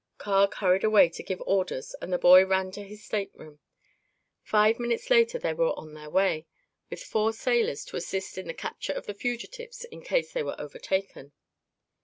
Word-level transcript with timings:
Carg 0.17 0.55
hurried 0.55 0.83
away 0.83 1.09
to 1.09 1.21
give 1.21 1.43
orders 1.45 1.93
and 2.01 2.11
the 2.11 2.17
boy 2.17 2.43
ran 2.43 2.71
to 2.71 2.81
his 2.81 3.05
stateroom. 3.05 3.59
Five 4.41 4.79
minutes 4.79 5.11
later 5.11 5.37
they 5.37 5.53
were 5.53 5.75
away, 5.77 6.47
with 6.89 7.03
four 7.03 7.33
sailors 7.33 7.85
to 7.85 7.97
assist 7.97 8.35
in 8.39 8.47
the 8.47 8.55
capture 8.55 8.93
of 8.93 9.05
the 9.05 9.13
fugitives 9.13 9.85
in 9.85 10.01
case 10.01 10.33
they 10.33 10.41
were 10.41 10.59
overtaken. 10.59 11.33